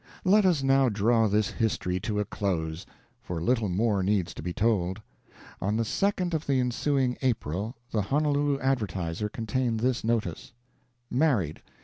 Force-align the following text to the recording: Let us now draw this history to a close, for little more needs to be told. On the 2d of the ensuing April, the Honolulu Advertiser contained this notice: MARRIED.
Let 0.25 0.47
us 0.47 0.63
now 0.63 0.89
draw 0.89 1.27
this 1.27 1.51
history 1.51 1.99
to 1.99 2.19
a 2.19 2.25
close, 2.25 2.87
for 3.21 3.39
little 3.39 3.69
more 3.69 4.01
needs 4.01 4.33
to 4.33 4.41
be 4.41 4.51
told. 4.51 4.99
On 5.61 5.77
the 5.77 5.83
2d 5.83 6.33
of 6.33 6.47
the 6.47 6.59
ensuing 6.59 7.19
April, 7.21 7.75
the 7.91 8.01
Honolulu 8.01 8.59
Advertiser 8.61 9.29
contained 9.29 9.79
this 9.81 10.03
notice: 10.03 10.53
MARRIED. 11.11 11.61